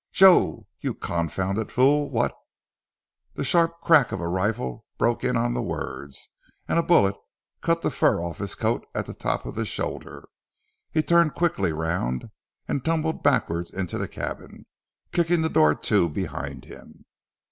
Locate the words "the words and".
5.53-6.79